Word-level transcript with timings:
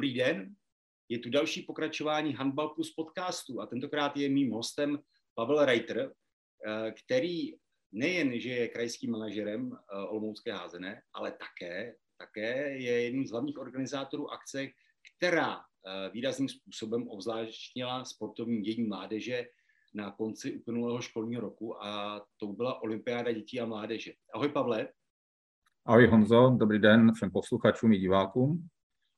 Dobrý 0.00 0.14
den, 0.14 0.54
je 1.08 1.18
tu 1.18 1.30
další 1.30 1.62
pokračování 1.62 2.32
Handball 2.32 2.68
Plus 2.68 2.94
podcastu 2.94 3.60
a 3.60 3.66
tentokrát 3.66 4.16
je 4.16 4.28
mým 4.28 4.50
hostem 4.50 4.98
Pavel 5.34 5.64
Reiter, 5.64 6.12
eh, 6.66 6.92
který 6.92 7.52
nejen, 7.92 8.40
že 8.40 8.50
je 8.50 8.68
krajským 8.68 9.10
manažerem 9.10 9.72
eh, 9.72 9.96
Olomoucké 9.96 10.52
házené, 10.52 11.02
ale 11.14 11.32
také, 11.32 11.94
také 12.18 12.78
je 12.78 13.02
jedním 13.02 13.26
z 13.26 13.30
hlavních 13.30 13.58
organizátorů 13.58 14.30
akce, 14.30 14.66
která 15.16 15.56
eh, 15.58 16.10
výrazným 16.10 16.48
způsobem 16.48 17.08
obzvláštnila 17.08 18.04
sportovní 18.04 18.62
dění 18.62 18.88
mládeže 18.88 19.46
na 19.94 20.10
konci 20.10 20.56
uplynulého 20.56 21.00
školního 21.00 21.40
roku 21.40 21.84
a 21.84 22.20
to 22.36 22.46
byla 22.46 22.82
Olympiáda 22.82 23.32
dětí 23.32 23.60
a 23.60 23.66
mládeže. 23.66 24.12
Ahoj 24.34 24.48
Pavle. 24.48 24.88
Ahoj 25.86 26.06
Honzo, 26.06 26.56
dobrý 26.58 26.78
den 26.78 27.12
všem 27.14 27.30
posluchačům 27.30 27.92
i 27.92 27.98
divákům. 27.98 28.68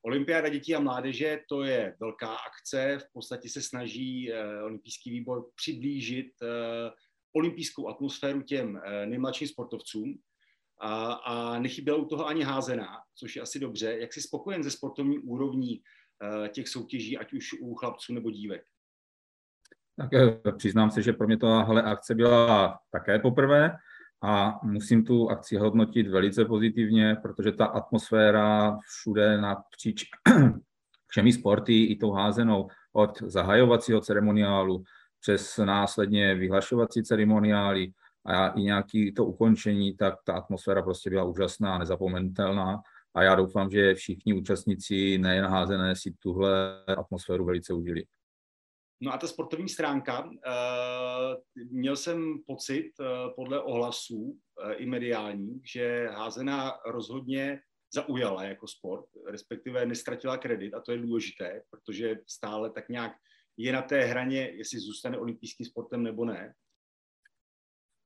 Olympiáda 0.05 0.49
dětí 0.49 0.75
a 0.75 0.79
mládeže 0.79 1.39
to 1.49 1.63
je 1.63 1.95
velká 1.99 2.35
akce, 2.35 2.97
v 2.99 3.13
podstatě 3.13 3.49
se 3.49 3.61
snaží 3.61 4.31
eh, 4.31 4.63
olympijský 4.63 5.11
výbor 5.11 5.45
přiblížit 5.55 6.27
eh, 6.43 6.91
olympijskou 7.35 7.87
atmosféru 7.87 8.41
těm 8.41 8.81
eh, 8.85 9.05
nejmladším 9.05 9.47
sportovcům 9.47 10.15
a, 10.81 11.13
a 11.13 11.59
nechyběla 11.59 11.97
u 11.97 12.05
toho 12.05 12.27
ani 12.27 12.43
házená, 12.43 12.87
což 13.15 13.35
je 13.35 13.41
asi 13.41 13.59
dobře. 13.59 13.97
Jak 13.99 14.13
jsi 14.13 14.21
spokojen 14.21 14.63
ze 14.63 14.71
sportovní 14.71 15.19
úrovní 15.19 15.81
těch 16.51 16.67
soutěží, 16.67 17.17
ať 17.17 17.33
už 17.33 17.53
u 17.53 17.75
chlapců 17.75 18.13
nebo 18.13 18.31
dívek? 18.31 18.63
Tak 19.97 20.09
přiznám 20.57 20.91
se, 20.91 21.01
že 21.01 21.13
pro 21.13 21.27
mě 21.27 21.37
tahle 21.37 21.83
akce 21.83 22.15
byla 22.15 22.79
také 22.91 23.19
poprvé 23.19 23.77
a 24.23 24.59
musím 24.63 25.05
tu 25.05 25.29
akci 25.29 25.57
hodnotit 25.57 26.07
velice 26.07 26.45
pozitivně, 26.45 27.17
protože 27.21 27.51
ta 27.51 27.65
atmosféra 27.65 28.77
všude 28.87 29.41
napříč 29.41 30.05
všemi 31.07 31.33
sporty 31.33 31.83
i 31.83 31.95
tou 31.95 32.11
házenou 32.11 32.67
od 32.93 33.21
zahajovacího 33.21 34.01
ceremoniálu 34.01 34.83
přes 35.19 35.57
následně 35.57 36.35
vyhlašovací 36.35 37.03
ceremoniály 37.03 37.91
a 38.25 38.47
i 38.47 38.61
nějaký 38.61 39.13
to 39.13 39.25
ukončení, 39.25 39.95
tak 39.95 40.15
ta 40.25 40.33
atmosféra 40.33 40.81
prostě 40.81 41.09
byla 41.09 41.23
úžasná, 41.23 41.77
nezapomenutelná 41.77 42.81
a 43.13 43.23
já 43.23 43.35
doufám, 43.35 43.71
že 43.71 43.93
všichni 43.93 44.33
účastníci 44.33 45.17
nejen 45.17 45.45
házené 45.45 45.95
si 45.95 46.13
tuhle 46.19 46.85
atmosféru 46.97 47.45
velice 47.45 47.73
užili. 47.73 48.03
No 49.03 49.13
a 49.13 49.17
ta 49.17 49.27
sportovní 49.27 49.69
stránka, 49.69 50.23
uh, 50.23 50.31
měl 51.71 51.95
jsem 51.95 52.35
pocit 52.47 52.91
uh, 52.99 53.35
podle 53.35 53.61
ohlasů 53.61 54.17
uh, 54.17 54.37
i 54.75 54.85
mediální, 54.85 55.61
že 55.73 56.07
házená 56.07 56.71
rozhodně 56.85 57.59
zaujala 57.93 58.43
jako 58.43 58.67
sport, 58.67 59.05
respektive 59.31 59.85
nestratila 59.85 60.37
kredit 60.37 60.73
a 60.73 60.79
to 60.79 60.91
je 60.91 60.97
důležité, 60.97 61.61
protože 61.69 62.15
stále 62.27 62.69
tak 62.69 62.89
nějak 62.89 63.11
je 63.57 63.73
na 63.73 63.81
té 63.81 64.05
hraně, 64.05 64.39
jestli 64.41 64.79
zůstane 64.79 65.17
olympijským 65.17 65.65
sportem 65.65 66.03
nebo 66.03 66.25
ne. 66.25 66.53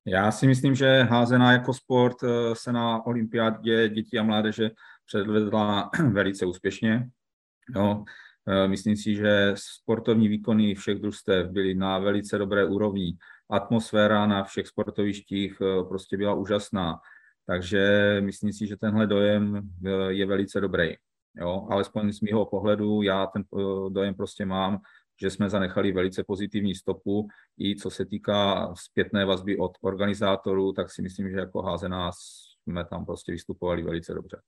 Já 0.06 0.30
si 0.32 0.46
myslím, 0.46 0.74
že 0.74 1.02
házená 1.02 1.52
jako 1.52 1.74
sport 1.74 2.16
se 2.52 2.72
na 2.72 3.06
olympiádě 3.06 3.88
dětí 3.88 4.18
a 4.18 4.22
mládeže 4.22 4.70
předvedla 5.06 5.90
velice 6.12 6.46
úspěšně. 6.46 7.10
Jo. 7.76 8.04
Eh, 8.48 8.68
myslím 8.68 8.96
si, 8.96 9.14
že 9.14 9.52
sportovní 9.56 10.28
výkony 10.28 10.74
všech 10.74 10.98
družstev 10.98 11.50
byly 11.50 11.74
na 11.74 11.98
velice 11.98 12.38
dobré 12.38 12.64
úrovni. 12.64 13.16
Atmosféra 13.50 14.26
na 14.26 14.44
všech 14.44 14.66
sportovištích 14.66 15.58
eh, 15.62 15.84
prostě 15.88 16.16
byla 16.16 16.34
úžasná. 16.34 17.00
Takže 17.46 18.16
myslím 18.20 18.52
si, 18.52 18.66
že 18.66 18.76
tenhle 18.76 19.06
dojem 19.06 19.56
eh, 19.56 19.90
je 20.08 20.26
velice 20.26 20.60
dobrý. 20.60 20.94
Jo, 21.40 21.66
alespoň 21.70 22.12
z 22.12 22.20
mého 22.20 22.46
pohledu 22.46 23.02
já 23.02 23.26
ten 23.26 23.44
dojem 23.88 24.14
prostě 24.14 24.46
mám, 24.46 24.80
že 25.20 25.30
jsme 25.30 25.50
zanechali 25.50 25.92
velice 25.92 26.24
pozitivní 26.24 26.74
stopu. 26.74 27.28
I 27.58 27.76
co 27.76 27.90
se 27.90 28.06
týká 28.06 28.72
zpětné 28.74 29.24
vazby 29.24 29.56
od 29.58 29.72
organizátorů, 29.80 30.72
tak 30.72 30.90
si 30.90 31.02
myslím, 31.02 31.30
že 31.30 31.36
jako 31.36 31.62
házená 31.62 32.10
jsme 32.12 32.84
tam 32.84 33.06
prostě 33.06 33.32
vystupovali 33.32 33.82
velice 33.82 34.14
dobře. 34.14 34.40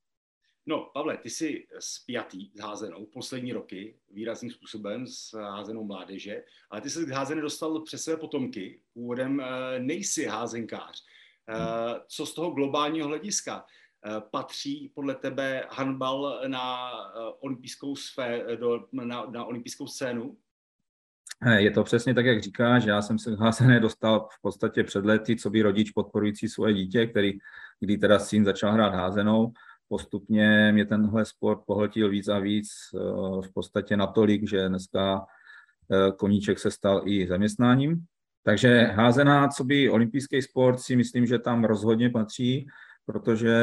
No, 0.65 0.89
Pavle, 0.93 1.17
ty 1.17 1.29
jsi 1.29 1.67
spjatý 1.79 2.51
s 2.53 2.59
házenou 2.59 3.05
poslední 3.05 3.53
roky 3.53 3.95
výrazným 4.09 4.51
způsobem 4.51 5.07
s 5.07 5.33
házenou 5.33 5.83
mládeže, 5.83 6.43
ale 6.69 6.81
ty 6.81 6.89
se 6.89 7.05
k 7.05 7.09
házené 7.09 7.41
dostal 7.41 7.81
přes 7.81 8.03
své 8.03 8.17
potomky. 8.17 8.81
Původem 8.93 9.41
eh, 9.41 9.79
nejsi 9.79 10.25
házenkář. 10.25 11.03
Eh, 11.49 11.99
co 12.07 12.25
z 12.25 12.33
toho 12.33 12.51
globálního 12.51 13.07
hlediska? 13.07 13.65
Eh, 14.05 14.21
patří 14.31 14.91
podle 14.95 15.15
tebe 15.15 15.67
handbal 15.69 16.41
na 16.47 16.91
olympijskou, 17.39 17.95
na, 18.91 19.25
na 19.25 19.45
olympijskou 19.45 19.87
scénu? 19.87 20.37
Je 21.57 21.71
to 21.71 21.83
přesně 21.83 22.13
tak, 22.13 22.25
jak 22.25 22.43
říkáš. 22.43 22.85
Já 22.85 23.01
jsem 23.01 23.19
se 23.19 23.35
házené 23.35 23.79
dostal 23.79 24.27
v 24.31 24.41
podstatě 24.41 24.83
před 24.83 25.05
lety, 25.05 25.35
co 25.35 25.49
by 25.49 25.61
rodič 25.61 25.91
podporující 25.91 26.47
svoje 26.47 26.73
dítě, 26.73 27.07
který, 27.07 27.33
kdy 27.79 27.97
teda 27.97 28.19
syn 28.19 28.45
začal 28.45 28.71
hrát 28.71 28.93
házenou 28.93 29.53
postupně 29.91 30.71
mě 30.71 30.85
tenhle 30.85 31.25
sport 31.25 31.59
pohltil 31.65 32.09
víc 32.09 32.27
a 32.27 32.39
víc 32.39 32.69
eh, 32.95 32.97
v 33.41 33.53
podstatě 33.53 33.97
natolik, 33.97 34.49
že 34.49 34.69
dneska 34.69 35.25
eh, 35.91 36.11
koníček 36.11 36.59
se 36.59 36.71
stal 36.71 37.01
i 37.05 37.27
zaměstnáním. 37.27 38.05
Takže 38.43 38.83
házená, 38.83 39.47
co 39.47 39.63
by 39.63 39.89
olympijský 39.89 40.41
sport, 40.41 40.79
si 40.79 40.95
myslím, 40.95 41.25
že 41.25 41.39
tam 41.39 41.63
rozhodně 41.63 42.09
patří, 42.09 42.67
protože 43.05 43.55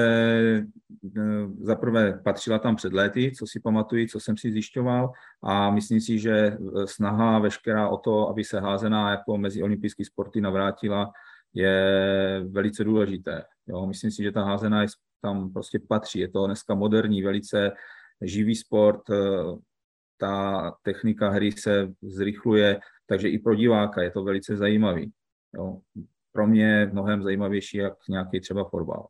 eh, 1.17 1.21
zaprvé 1.61 2.21
patřila 2.25 2.59
tam 2.59 2.77
před 2.77 2.93
léty, 2.93 3.33
co 3.39 3.47
si 3.47 3.61
pamatuju, 3.61 4.07
co 4.07 4.21
jsem 4.21 4.37
si 4.37 4.53
zjišťoval 4.53 5.13
a 5.43 5.71
myslím 5.71 6.01
si, 6.01 6.19
že 6.19 6.59
snaha 6.85 7.39
veškerá 7.39 7.89
o 7.89 7.97
to, 7.97 8.29
aby 8.29 8.45
se 8.45 8.61
házená 8.61 9.11
jako 9.11 9.39
mezi 9.39 9.63
olympijské 9.63 10.05
sporty 10.05 10.41
navrátila, 10.41 11.13
je 11.55 12.45
velice 12.49 12.85
důležité. 12.85 13.45
Jo, 13.67 13.87
myslím 13.87 14.11
si, 14.11 14.23
že 14.23 14.33
ta 14.33 14.45
házená 14.45 14.83
je 14.83 14.89
tam 15.21 15.53
prostě 15.53 15.79
patří. 15.89 16.19
Je 16.19 16.29
to 16.29 16.47
dneska 16.47 16.75
moderní, 16.75 17.23
velice 17.23 17.73
živý 18.23 18.55
sport, 18.55 19.11
eh, 19.11 19.17
ta 20.17 20.71
technika 20.83 21.31
hry 21.31 21.53
se 21.53 21.93
zrychluje, 22.03 22.81
takže 23.07 23.29
i 23.29 23.39
pro 23.39 23.55
diváka 23.55 24.03
je 24.03 24.11
to 24.11 24.25
velice 24.25 24.57
zajímavý. 24.57 25.13
Jo. 25.55 25.81
Pro 26.33 26.47
mě 26.47 26.91
mnohem 26.93 27.23
zajímavější, 27.23 27.77
jak 27.77 28.09
nějaký 28.09 28.41
třeba 28.41 28.65
fotbal. 28.65 29.09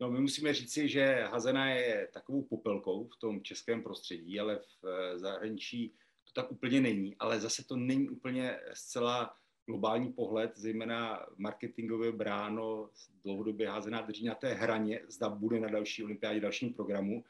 No, 0.00 0.10
my 0.10 0.20
musíme 0.20 0.54
říci, 0.54 0.88
že 0.88 1.24
Hazena 1.32 1.70
je 1.70 2.08
takovou 2.14 2.42
popelkou 2.42 3.08
v 3.08 3.18
tom 3.20 3.42
českém 3.42 3.82
prostředí, 3.82 4.40
ale 4.40 4.56
v 4.56 4.88
eh, 4.88 5.18
zahraničí 5.18 5.94
to 6.24 6.42
tak 6.42 6.52
úplně 6.52 6.80
není. 6.80 7.16
Ale 7.16 7.40
zase 7.40 7.64
to 7.68 7.76
není 7.76 8.08
úplně 8.08 8.60
zcela 8.72 9.34
globální 9.68 10.12
pohled, 10.12 10.52
zejména 10.56 11.26
marketingové 11.36 12.12
bráno, 12.12 12.90
dlouhodobě 13.24 13.68
házená 13.68 14.00
drží 14.00 14.26
na 14.26 14.34
té 14.34 14.54
hraně, 14.54 15.00
zda 15.08 15.28
bude 15.28 15.60
na 15.60 15.68
další 15.68 16.04
olympiádě, 16.04 16.40
dalším 16.40 16.74
programu. 16.74 17.24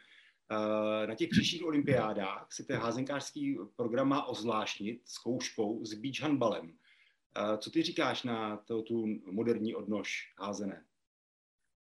Eh, 0.50 1.06
na 1.06 1.14
těch 1.14 1.28
příštích 1.28 1.64
olympiádách 1.66 2.46
se 2.52 2.64
ten 2.64 2.76
házenkářský 2.76 3.58
program 3.76 4.08
má 4.08 4.24
ozvláštnit 4.24 5.00
zkouškou 5.04 5.84
s 5.84 5.94
beach 5.94 6.20
handbalem. 6.20 6.72
Eh, 7.36 7.58
co 7.58 7.70
ty 7.70 7.82
říkáš 7.82 8.22
na 8.22 8.56
to, 8.56 8.82
tu 8.82 9.06
moderní 9.30 9.74
odnož 9.74 10.32
házené? 10.38 10.82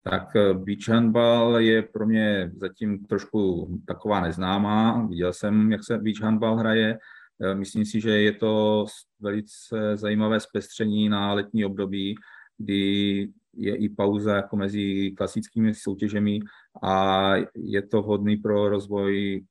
Tak 0.03 0.35
eh, 0.35 0.53
beach 0.53 0.87
handball 0.87 1.59
je 1.59 1.81
pro 1.81 2.05
mě 2.05 2.51
zatím 2.55 3.05
trošku 3.05 3.67
taková 3.87 4.21
neznámá. 4.21 5.05
Viděl 5.05 5.33
jsem, 5.33 5.71
jak 5.71 5.83
se 5.83 5.97
beach 5.97 6.21
handball 6.21 6.55
hraje. 6.55 6.99
Eh, 7.43 7.55
myslím 7.55 7.85
si, 7.85 8.01
že 8.01 8.09
je 8.09 8.31
to 8.31 8.85
velice 9.19 9.97
zajímavé 9.97 10.39
zpestření 10.39 11.09
na 11.09 11.33
letní 11.33 11.65
období, 11.65 12.15
kdy 12.57 13.27
je 13.53 13.75
i 13.75 13.89
pauza 13.89 14.35
jako 14.35 14.55
mezi 14.55 15.11
klasickými 15.17 15.75
soutěžemi 15.75 16.39
a 16.83 17.33
je 17.55 17.81
to 17.81 18.01
vhodný 18.01 18.37
pro 18.37 18.69
rozvoj 18.69 19.41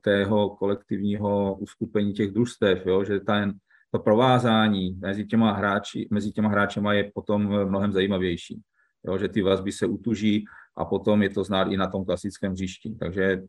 tého 0.00 0.50
kolektivního 0.50 1.54
uskupení 1.54 2.12
těch 2.12 2.30
družstev, 2.30 2.86
jo? 2.86 3.04
že 3.04 3.20
ten, 3.20 3.52
to 3.90 3.98
provázání 3.98 4.90
mezi 5.00 5.26
těma, 5.26 5.52
hráči, 5.52 6.08
mezi 6.10 6.32
těma 6.32 6.48
hráčema 6.48 6.92
je 6.92 7.10
potom 7.14 7.68
mnohem 7.68 7.92
zajímavější. 7.92 8.60
Jo? 9.06 9.18
Že 9.18 9.28
ty 9.28 9.42
vazby 9.42 9.72
se 9.72 9.86
utuží 9.86 10.44
a 10.76 10.84
potom 10.84 11.22
je 11.22 11.30
to 11.30 11.44
znát 11.44 11.64
i 11.64 11.76
na 11.76 11.86
tom 11.86 12.04
klasickém 12.04 12.52
hřišti. 12.52 12.94
Takže 13.00 13.42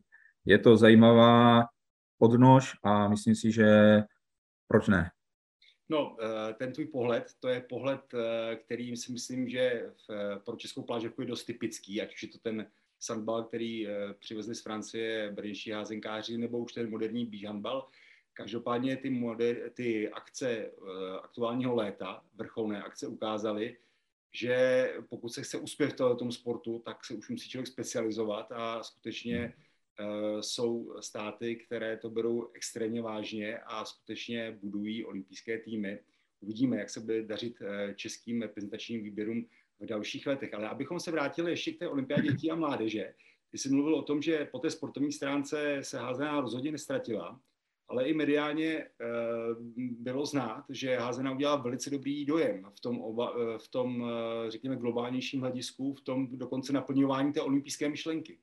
je 0.44 0.58
to 0.58 0.76
zajímavá 0.76 1.64
odnož 2.18 2.76
a 2.82 3.08
myslím 3.08 3.34
si, 3.34 3.52
že 3.52 4.00
proč 4.68 4.88
ne. 4.88 5.10
No, 5.88 6.16
eh, 6.20 6.54
ten 6.54 6.72
tvůj 6.72 6.86
pohled, 6.86 7.32
to 7.40 7.48
je 7.48 7.60
pohled, 7.60 8.00
eh, 8.14 8.56
který 8.56 8.96
si 8.96 9.12
myslím, 9.12 9.48
že 9.48 9.90
pro 10.44 10.56
českou 10.56 10.82
plážovku 10.82 11.20
je 11.20 11.26
dost 11.26 11.44
typický, 11.44 12.02
ať 12.02 12.14
už 12.14 12.22
je 12.22 12.28
to 12.28 12.38
ten 12.38 12.70
sandbal, 12.98 13.44
který 13.44 13.88
eh, 13.88 14.14
přivezli 14.18 14.54
z 14.54 14.62
Francie 14.62 15.32
brnější 15.32 15.70
házenkáři, 15.70 16.38
nebo 16.38 16.58
už 16.58 16.72
ten 16.72 16.90
moderní 16.90 17.26
beach 17.26 17.44
handball. 17.44 17.88
Každopádně 18.32 18.96
ty, 18.96 19.10
moder, 19.10 19.70
ty 19.74 20.10
akce 20.10 20.70
aktuálního 21.22 21.74
léta, 21.74 22.24
vrcholné 22.34 22.82
akce 22.82 23.06
ukázaly, 23.06 23.76
že 24.32 24.88
pokud 25.08 25.28
se 25.28 25.42
chce 25.42 25.58
uspět 25.58 26.00
v 26.00 26.16
tom 26.16 26.32
sportu, 26.32 26.78
tak 26.78 27.04
se 27.04 27.14
už 27.14 27.28
musí 27.28 27.48
člověk 27.48 27.66
specializovat 27.66 28.52
a 28.52 28.82
skutečně 28.82 29.54
jsou 30.40 30.96
státy, 31.00 31.56
které 31.56 31.96
to 31.96 32.10
berou 32.10 32.50
extrémně 32.54 33.02
vážně 33.02 33.58
a 33.58 33.84
skutečně 33.84 34.58
budují 34.62 35.04
olympijské 35.04 35.58
týmy. 35.58 35.98
Uvidíme, 36.40 36.76
jak 36.76 36.90
se 36.90 37.00
bude 37.00 37.22
dařit 37.22 37.56
českým 37.94 38.42
reprezentačním 38.42 39.02
výběrům 39.02 39.46
v 39.80 39.86
dalších 39.86 40.26
letech. 40.26 40.54
Ale 40.54 40.68
abychom 40.68 41.00
se 41.00 41.10
vrátili 41.10 41.50
ještě 41.50 41.72
k 41.72 41.78
té 41.78 41.88
olympiádě 41.88 42.22
dětí 42.32 42.50
a 42.50 42.54
mládeže, 42.54 43.14
ty 43.50 43.58
jsi 43.58 43.68
mluvil 43.68 43.94
o 43.94 44.02
tom, 44.02 44.22
že 44.22 44.48
po 44.52 44.58
té 44.58 44.70
sportovní 44.70 45.12
stránce 45.12 45.78
se 45.82 45.98
házená 45.98 46.40
rozhodně 46.40 46.72
nestratila, 46.72 47.40
ale 47.88 48.08
i 48.08 48.14
mediálně 48.14 48.68
e, 48.76 48.88
bylo 49.76 50.26
znát, 50.26 50.64
že 50.68 50.96
házená 50.96 51.32
udělala 51.32 51.62
velice 51.62 51.90
dobrý 51.90 52.24
dojem 52.24 52.66
v 52.74 52.80
tom, 52.80 53.00
oba, 53.00 53.34
eh, 53.36 53.58
v 53.58 53.68
tom 53.68 54.04
řekněme, 54.48 54.76
globálnějším 54.76 55.40
hledisku, 55.40 55.94
v 55.94 56.00
tom 56.00 56.38
dokonce 56.38 56.72
naplňování 56.72 57.32
té 57.32 57.40
olympijské 57.40 57.88
myšlenky. 57.88 58.38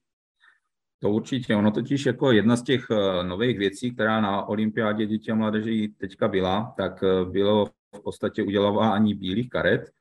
To 1.01 1.09
určitě. 1.09 1.56
Ono 1.56 1.71
totiž 1.71 2.06
jako 2.06 2.31
jedna 2.31 2.56
z 2.56 2.63
těch 2.63 2.86
nových 3.24 3.57
věcí, 3.57 3.92
která 3.92 4.21
na 4.21 4.45
olympiádě 4.45 5.06
dětí 5.06 5.31
a 5.31 5.36
mládeže 5.36 5.71
teďka 5.98 6.27
byla, 6.27 6.74
tak 6.77 7.03
bylo 7.31 7.65
v 7.65 8.03
podstatě 8.03 8.44
udělování 8.44 9.15
bílých 9.15 9.50
karet, 9.50 9.92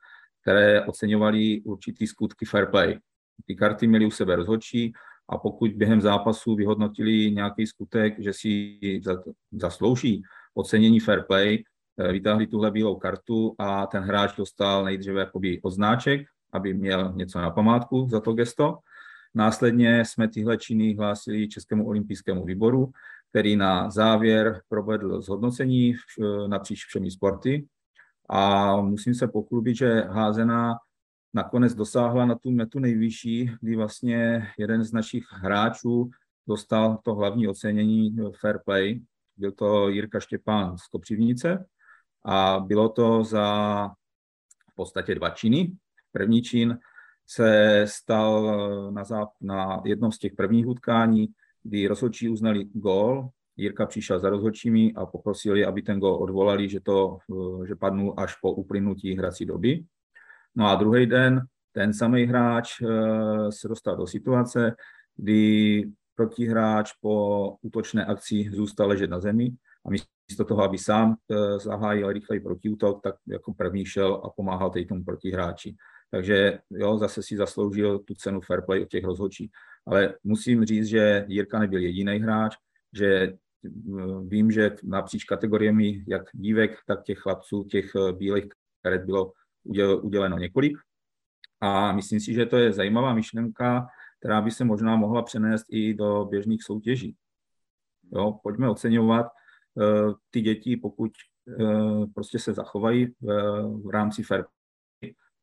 které 0.42 0.84
oceňovaly 0.84 1.60
určitý 1.60 2.06
skutky 2.06 2.46
fair 2.46 2.66
play. 2.66 2.98
Ty 3.46 3.54
karty 3.56 3.86
měly 3.86 4.06
u 4.06 4.10
sebe 4.10 4.36
rozhodčí 4.36 4.92
a 5.28 5.38
pokud 5.38 5.70
během 5.70 6.00
zápasu 6.00 6.54
vyhodnotili 6.54 7.30
nějaký 7.30 7.66
skutek, 7.66 8.14
že 8.18 8.32
si 8.32 8.78
zaslouží 9.52 10.22
ocenění 10.54 11.00
fair 11.00 11.22
play, 11.22 11.64
eh, 11.98 12.12
vytáhli 12.12 12.46
tuhle 12.46 12.70
bílou 12.70 12.96
kartu 12.96 13.54
a 13.58 13.86
ten 13.86 14.02
hráč 14.02 14.36
dostal 14.36 14.84
nejdříve 14.84 15.20
jakoby 15.20 15.60
odznáček, 15.62 16.26
aby 16.52 16.74
měl 16.74 17.12
něco 17.16 17.40
na 17.40 17.50
památku 17.50 18.08
za 18.10 18.20
to 18.20 18.32
gesto. 18.32 18.78
Následně 19.34 20.04
jsme 20.04 20.28
tyhle 20.28 20.56
činy 20.56 20.94
hlásili 20.94 21.48
Českému 21.48 21.86
olympijskému 21.86 22.44
výboru, 22.44 22.92
který 23.30 23.56
na 23.56 23.90
závěr 23.90 24.62
provedl 24.68 25.20
zhodnocení 25.20 25.94
napříč 26.46 26.84
všemi 26.84 27.10
sporty 27.10 27.66
a 28.28 28.76
musím 28.76 29.14
se 29.14 29.28
pochlubit, 29.28 29.76
že 29.76 30.00
házená 30.00 30.74
nakonec 31.34 31.74
dosáhla 31.74 32.26
na 32.26 32.34
tu 32.34 32.50
metu 32.50 32.78
nejvyšší, 32.78 33.50
kdy 33.60 33.76
vlastně 33.76 34.48
jeden 34.58 34.84
z 34.84 34.92
našich 34.92 35.24
hráčů 35.30 36.10
dostal 36.48 36.98
to 37.04 37.14
hlavní 37.14 37.48
ocenění 37.48 38.16
Fair 38.40 38.58
Play. 38.64 39.00
Byl 39.36 39.52
to 39.52 39.88
Jirka 39.88 40.20
Štěpán 40.20 40.78
z 40.78 40.86
Kopřivnice 40.86 41.66
a 42.24 42.60
bylo 42.60 42.88
to 42.88 43.24
za 43.24 43.88
v 44.72 44.74
podstatě 44.74 45.14
dva 45.14 45.30
činy. 45.30 45.72
První 46.12 46.42
čin 46.42 46.78
se 47.30 47.84
stal 47.88 48.42
na, 48.90 49.02
záp- 49.02 49.38
na 49.40 49.82
jednom 49.84 50.12
z 50.12 50.18
těch 50.18 50.32
prvních 50.34 50.66
utkání, 50.66 51.28
kdy 51.62 51.86
rozhodčí 51.86 52.28
uznali 52.28 52.64
gól 52.64 53.30
Jirka 53.60 53.86
přišel 53.86 54.18
za 54.18 54.30
rozhodčími 54.30 54.92
a 54.96 55.06
poprosil 55.06 55.56
je, 55.56 55.66
aby 55.66 55.82
ten 55.82 56.00
gol 56.00 56.14
odvolali, 56.14 56.68
že, 56.68 56.80
to, 56.80 57.18
eh, 57.32 57.66
že 57.66 57.76
padnul 57.76 58.14
až 58.16 58.34
po 58.40 58.52
uplynutí 58.52 59.16
hrací 59.16 59.46
doby. 59.46 59.84
No 60.56 60.66
a 60.66 60.74
druhý 60.74 61.06
den 61.06 61.42
ten 61.72 61.94
samý 61.94 62.24
hráč 62.24 62.82
eh, 62.82 62.86
se 63.52 63.68
dostal 63.68 63.96
do 63.96 64.06
situace, 64.06 64.74
kdy 65.16 65.84
protihráč 66.14 66.92
po 67.00 67.56
útočné 67.62 68.04
akci 68.04 68.50
zůstal 68.52 68.88
ležet 68.88 69.10
na 69.10 69.20
zemi 69.20 69.52
a 69.86 69.90
místo 69.90 70.44
toho, 70.44 70.62
aby 70.62 70.78
sám 70.78 71.16
eh, 71.30 71.58
zahájil 71.58 72.12
rychlej 72.12 72.40
protiútok, 72.40 73.02
tak 73.02 73.14
jako 73.28 73.54
první 73.54 73.84
šel 73.86 74.14
a 74.24 74.30
pomáhal 74.30 74.72
tomu 74.88 75.04
protihráči. 75.04 75.76
Takže 76.10 76.58
jo, 76.70 76.98
zase 76.98 77.22
si 77.22 77.36
zasloužil 77.36 77.98
tu 77.98 78.14
cenu 78.14 78.40
fair 78.40 78.62
play 78.62 78.82
od 78.82 78.88
těch 78.88 79.04
rozhodčí. 79.04 79.50
Ale 79.86 80.14
musím 80.24 80.64
říct, 80.64 80.86
že 80.86 81.24
Jirka 81.28 81.58
nebyl 81.58 81.80
jediný 81.80 82.18
hráč, 82.18 82.56
že 82.92 83.32
vím, 84.22 84.50
že 84.50 84.76
napříč 84.82 85.24
kategoriemi 85.24 86.04
jak 86.08 86.22
dívek, 86.32 86.78
tak 86.86 87.02
těch 87.02 87.18
chlapců, 87.18 87.64
těch 87.64 87.92
eh, 87.96 88.12
bílých 88.12 88.44
karet 88.82 89.04
bylo 89.04 89.32
uděleno 90.02 90.38
několik. 90.38 90.78
A 91.60 91.92
myslím 91.92 92.20
si, 92.20 92.34
že 92.34 92.46
to 92.46 92.56
je 92.56 92.72
zajímavá 92.72 93.14
myšlenka, 93.14 93.86
která 94.18 94.40
by 94.40 94.50
se 94.50 94.64
možná 94.64 94.96
mohla 94.96 95.22
přenést 95.22 95.66
i 95.68 95.94
do 95.94 96.24
běžných 96.24 96.62
soutěží. 96.62 97.16
Jo, 98.12 98.38
pojďme 98.42 98.68
oceňovat 98.68 99.26
uh, 99.26 100.12
ty 100.30 100.40
děti, 100.40 100.76
pokud 100.76 101.10
prostě 102.14 102.38
se 102.38 102.52
zachovají 102.54 103.14
v 103.84 103.90
rámci 103.92 104.22
fair 104.22 104.44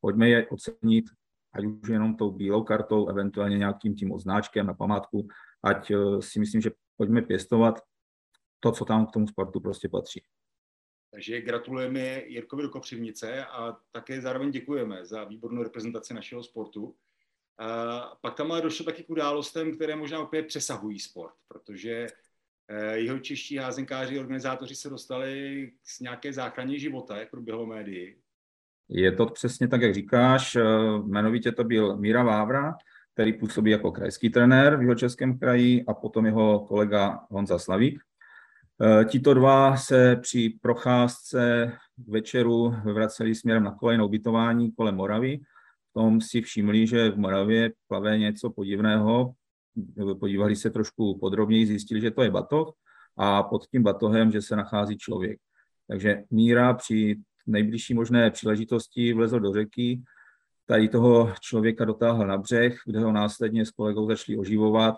Pojďme 0.00 0.28
je 0.28 0.46
ocenit, 0.48 1.04
ať 1.52 1.64
už 1.64 1.88
jenom 1.88 2.16
tou 2.16 2.30
bílou 2.30 2.64
kartou, 2.64 3.08
eventuálně 3.08 3.58
nějakým 3.58 3.94
tím 3.94 4.12
odznáčkem 4.12 4.66
na 4.66 4.74
památku, 4.74 5.28
ať 5.62 5.90
uh, 5.90 6.20
si 6.20 6.40
myslím, 6.40 6.60
že 6.60 6.70
pojďme 6.96 7.22
pěstovat 7.22 7.80
to, 8.60 8.72
co 8.72 8.84
tam 8.84 9.06
k 9.06 9.12
tomu 9.12 9.26
sportu 9.26 9.60
prostě 9.60 9.88
patří. 9.88 10.22
Takže 11.10 11.40
gratulujeme 11.40 12.22
Jirkovi 12.26 12.62
do 12.62 12.68
Kopřivnice 12.68 13.44
a 13.44 13.76
také 13.90 14.20
zároveň 14.20 14.50
děkujeme 14.50 15.06
za 15.06 15.24
výbornou 15.24 15.62
reprezentaci 15.62 16.14
našeho 16.14 16.42
sportu. 16.42 16.96
A 17.58 18.18
pak 18.20 18.34
tam 18.34 18.52
ale 18.52 18.62
došlo 18.62 18.84
taky 18.84 19.04
k 19.04 19.10
událostem, 19.10 19.76
které 19.76 19.96
možná 19.96 20.20
opět 20.20 20.46
přesahují 20.46 20.98
sport, 20.98 21.34
protože 21.48 22.06
eh, 22.68 22.98
jeho 22.98 23.18
čeští 23.18 23.56
házenkáři, 23.56 24.18
organizátoři 24.18 24.76
se 24.76 24.90
dostali 24.90 25.66
k 25.70 26.00
nějaké 26.00 26.32
záchraně 26.32 26.78
života, 26.78 27.16
jak 27.16 27.30
proběhlo 27.30 27.66
médii. 27.66 28.22
Je 28.88 29.12
to 29.12 29.26
přesně 29.26 29.68
tak, 29.68 29.82
jak 29.82 29.94
říkáš. 29.94 30.56
Eh, 30.56 30.62
jmenovitě 31.04 31.52
to 31.52 31.64
byl 31.64 31.96
Míra 31.96 32.22
Vávra, 32.22 32.74
který 33.14 33.32
působí 33.32 33.70
jako 33.70 33.92
krajský 33.92 34.30
trenér 34.30 34.76
v 34.76 34.82
jeho 34.82 34.94
českém 34.94 35.38
kraji 35.38 35.84
a 35.84 35.94
potom 35.94 36.26
jeho 36.26 36.60
kolega 36.60 37.20
Honza 37.30 37.58
Slavík. 37.58 38.00
Eh, 38.82 39.04
tito 39.04 39.34
dva 39.34 39.76
se 39.76 40.16
při 40.16 40.58
procházce 40.60 41.72
večeru 42.06 42.74
vraceli 42.84 43.34
směrem 43.34 43.62
na 43.64 43.74
kolejnou 43.74 44.06
ubytování 44.06 44.72
kolem 44.72 44.94
Moravy. 44.94 45.38
V 45.90 45.92
tom 45.92 46.20
si 46.20 46.40
všimli, 46.42 46.86
že 46.86 47.10
v 47.10 47.18
Moravě 47.18 47.72
plave 47.88 48.18
něco 48.18 48.50
podivného. 48.50 49.32
Podívali 50.20 50.56
se 50.56 50.70
trošku 50.70 51.18
podrobněji, 51.18 51.66
zjistili, 51.66 52.00
že 52.00 52.10
to 52.10 52.22
je 52.22 52.30
batoh 52.30 52.72
a 53.16 53.42
pod 53.42 53.66
tím 53.66 53.82
batohem, 53.82 54.30
že 54.30 54.42
se 54.42 54.56
nachází 54.56 54.98
člověk. 54.98 55.38
Takže 55.88 56.22
Míra 56.30 56.74
při 56.74 57.16
nejbližší 57.48 57.94
možné 57.94 58.30
příležitosti 58.30 59.12
vlezl 59.12 59.40
do 59.40 59.52
řeky, 59.52 60.02
tady 60.66 60.88
toho 60.88 61.34
člověka 61.40 61.84
dotáhl 61.84 62.26
na 62.26 62.38
břeh, 62.38 62.78
kde 62.86 63.00
ho 63.00 63.12
následně 63.12 63.66
s 63.66 63.70
kolegou 63.70 64.08
začali 64.08 64.38
oživovat 64.38 64.94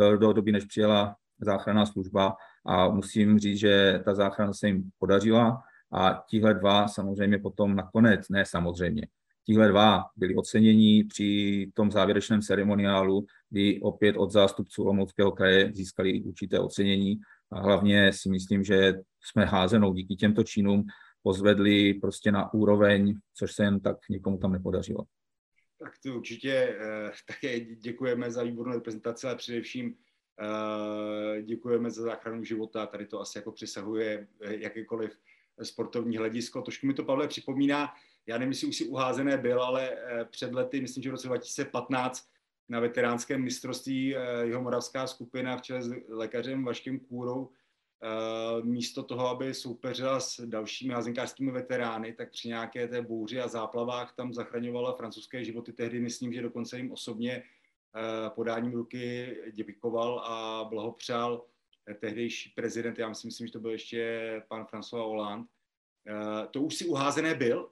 eh, 0.00 0.16
do 0.16 0.32
doby, 0.32 0.52
než 0.52 0.64
přijela 0.64 1.16
záchranná 1.40 1.86
služba. 1.86 2.36
A 2.66 2.88
musím 2.88 3.38
říct, 3.38 3.58
že 3.58 4.00
ta 4.04 4.14
záchrana 4.14 4.52
se 4.52 4.66
jim 4.66 4.90
podařila 4.98 5.62
a 5.92 6.24
tihle 6.28 6.54
dva 6.54 6.88
samozřejmě 6.88 7.38
potom 7.38 7.76
nakonec, 7.76 8.28
ne 8.28 8.44
samozřejmě, 8.46 9.06
tihle 9.46 9.68
dva 9.68 10.04
byli 10.16 10.34
oceněni 10.34 11.04
při 11.04 11.70
tom 11.74 11.90
závěrečném 11.90 12.42
ceremoniálu, 12.42 13.26
kdy 13.50 13.80
opět 13.80 14.16
od 14.16 14.30
zástupců 14.30 14.82
Olomouckého 14.82 15.32
kraje 15.32 15.72
získali 15.74 16.22
určité 16.22 16.60
ocenění. 16.60 17.20
A 17.52 17.60
hlavně 17.60 18.12
si 18.12 18.30
myslím, 18.30 18.64
že 18.64 18.94
jsme 19.20 19.44
házenou 19.44 19.94
díky 19.94 20.16
těmto 20.16 20.44
činům 20.44 20.84
pozvedli 21.22 21.94
prostě 21.94 22.32
na 22.32 22.54
úroveň, 22.54 23.14
což 23.34 23.52
se 23.52 23.64
jen 23.64 23.80
tak 23.80 23.96
někomu 24.10 24.38
tam 24.38 24.52
nepodařilo. 24.52 25.04
Tak 25.78 25.92
to 26.04 26.16
určitě 26.16 26.52
eh, 26.52 27.10
také 27.26 27.60
děkujeme 27.60 28.30
za 28.30 28.42
výbornou 28.42 28.72
reprezentaci, 28.72 29.26
ale 29.26 29.36
především 29.36 29.94
Eh, 30.40 31.42
děkujeme 31.42 31.90
za 31.90 32.02
záchranu 32.02 32.44
života, 32.44 32.86
tady 32.86 33.06
to 33.06 33.20
asi 33.20 33.38
jako 33.38 33.52
přesahuje 33.52 34.28
eh, 34.40 34.56
jakékoliv 34.56 35.18
sportovní 35.62 36.16
hledisko. 36.16 36.62
Trošku 36.62 36.86
mi 36.86 36.94
to, 36.94 37.04
Pavle, 37.04 37.28
připomíná, 37.28 37.94
já 38.26 38.38
nevím, 38.38 38.52
jestli 38.52 38.66
už 38.66 38.76
si 38.76 38.84
uházené 38.84 39.36
byl, 39.36 39.62
ale 39.62 39.96
před 40.30 40.52
lety, 40.52 40.80
myslím, 40.80 41.02
že 41.02 41.08
v 41.08 41.12
roce 41.12 41.28
2015 41.28 42.28
na 42.68 42.80
veteránském 42.80 43.42
mistrovství 43.42 44.16
jeho 44.42 44.62
moravská 44.62 45.06
skupina 45.06 45.56
v 45.56 45.62
čele 45.62 45.82
s 45.82 45.94
lékařem 46.08 46.64
Vaškem 46.64 46.98
Kůrou 46.98 47.50
místo 48.62 49.02
toho, 49.02 49.28
aby 49.28 49.54
soupeřila 49.54 50.20
s 50.20 50.40
dalšími 50.40 50.94
házenkářskými 50.94 51.50
veterány, 51.50 52.12
tak 52.12 52.30
při 52.30 52.48
nějaké 52.48 52.88
té 52.88 53.02
bouři 53.02 53.40
a 53.40 53.48
záplavách 53.48 54.14
tam 54.16 54.32
zachraňovala 54.34 54.92
francouzské 54.92 55.44
životy. 55.44 55.72
Tehdy 55.72 56.00
myslím, 56.00 56.32
že 56.32 56.42
dokonce 56.42 56.76
jim 56.76 56.92
osobně 56.92 57.42
Eh, 57.96 58.30
podáním 58.30 58.72
ruky 58.72 59.36
děkoval 59.52 60.18
a 60.18 60.64
blahopřál 60.64 61.44
tehdejší 62.00 62.52
prezident, 62.56 62.98
já 62.98 63.14
si 63.14 63.26
myslím, 63.26 63.46
že 63.46 63.52
to 63.52 63.60
byl 63.60 63.70
ještě 63.70 64.42
pan 64.48 64.64
François 64.64 65.04
Hollande. 65.04 65.48
Eh, 66.06 66.46
to 66.50 66.62
už 66.62 66.74
si 66.74 66.86
uházené 66.86 67.34
byl? 67.34 67.70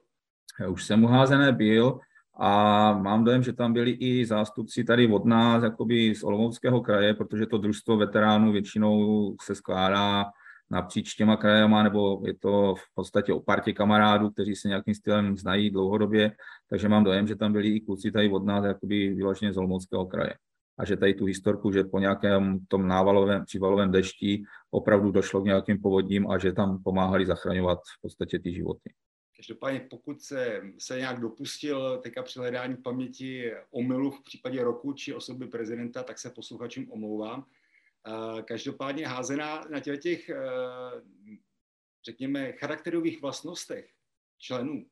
Už 0.69 0.85
jsem 0.85 1.03
uházené 1.03 1.51
byl 1.51 1.99
a 2.43 2.93
mám 2.93 3.23
dojem, 3.23 3.43
že 3.43 3.53
tam 3.53 3.73
byli 3.73 3.91
i 3.91 4.25
zástupci 4.25 4.83
tady 4.83 5.07
od 5.07 5.25
nás, 5.25 5.63
jakoby 5.63 6.15
z 6.15 6.23
Olomouckého 6.23 6.81
kraje, 6.81 7.13
protože 7.13 7.45
to 7.45 7.57
družstvo 7.57 7.97
veteránů 7.97 8.51
většinou 8.51 9.35
se 9.41 9.55
skládá 9.55 10.25
napříč 10.71 11.13
těma 11.15 11.37
krajema, 11.37 11.83
nebo 11.83 12.21
je 12.25 12.33
to 12.33 12.75
v 12.75 12.81
podstatě 12.95 13.33
o 13.33 13.39
partě 13.39 13.73
kamarádů, 13.73 14.29
kteří 14.29 14.55
se 14.55 14.67
nějakým 14.67 14.95
stylem 14.95 15.37
znají 15.37 15.69
dlouhodobě, 15.69 16.31
takže 16.69 16.89
mám 16.89 17.03
dojem, 17.03 17.27
že 17.27 17.35
tam 17.35 17.53
byli 17.53 17.67
i 17.67 17.79
kluci 17.79 18.11
tady 18.11 18.29
od 18.29 18.45
nás, 18.45 18.65
jakoby 18.65 19.13
vyloženě 19.13 19.53
z 19.53 19.57
Olomouckého 19.57 20.05
kraje. 20.05 20.33
a 20.77 20.85
že 20.85 20.97
tady 20.97 21.13
tu 21.13 21.25
historku, 21.25 21.71
že 21.71 21.83
po 21.83 21.99
nějakém 21.99 22.59
tom 22.67 22.87
návalovém, 22.87 23.45
přívalovém 23.45 23.91
dešti 23.91 24.43
opravdu 24.71 25.11
došlo 25.11 25.41
k 25.41 25.45
nějakým 25.45 25.81
povodním 25.81 26.31
a 26.31 26.37
že 26.37 26.53
tam 26.53 26.83
pomáhali 26.83 27.25
zachraňovat 27.25 27.79
v 27.79 28.01
podstatě 28.01 28.39
ty 28.39 28.53
životy. 28.53 28.93
Každopádně, 29.41 29.79
pokud 29.89 30.21
se, 30.21 30.61
se 30.77 30.97
nějak 30.97 31.19
dopustil 31.19 31.97
teďka 31.97 32.23
při 32.23 32.39
hledání 32.39 32.77
paměti 32.77 33.51
omylu 33.71 34.11
v 34.11 34.23
případě 34.23 34.63
roku 34.63 34.93
či 34.93 35.13
osoby 35.13 35.47
prezidenta, 35.47 36.03
tak 36.03 36.19
se 36.19 36.29
posluchačům 36.29 36.91
omlouvám. 36.91 37.45
Každopádně 38.45 39.07
házená 39.07 39.65
na 39.69 39.79
těch, 39.79 39.99
těch 39.99 40.29
eh, 40.29 40.37
řekněme, 42.05 42.51
charakterových 42.51 43.21
vlastnostech 43.21 43.93
členů 44.37 44.85